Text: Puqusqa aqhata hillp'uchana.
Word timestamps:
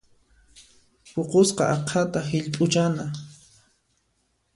Puqusqa 1.13 1.63
aqhata 1.75 2.19
hillp'uchana. 2.29 3.05